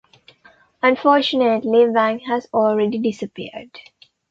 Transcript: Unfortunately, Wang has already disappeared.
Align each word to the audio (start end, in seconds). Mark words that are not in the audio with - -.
Unfortunately, 0.81 1.87
Wang 1.87 2.21
has 2.21 2.47
already 2.55 2.97
disappeared. 2.97 3.77